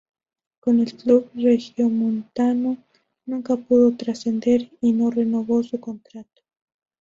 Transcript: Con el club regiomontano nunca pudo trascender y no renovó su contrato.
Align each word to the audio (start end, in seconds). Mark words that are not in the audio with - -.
Con 0.61 0.79
el 0.79 0.95
club 0.97 1.29
regiomontano 1.35 2.77
nunca 3.27 3.55
pudo 3.55 3.95
trascender 3.95 4.71
y 4.81 4.93
no 4.93 5.11
renovó 5.11 5.61
su 5.61 5.79
contrato. 5.79 6.41